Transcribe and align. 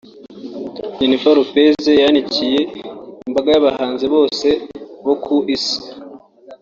Jennifer 0.97 1.33
Lopez 1.39 1.79
yanikiye 2.03 2.59
imbaga 3.27 3.49
y’abahanzi 3.51 4.05
bose 4.15 4.47
bo 5.05 5.13
ku 5.23 5.35
isi 5.55 5.79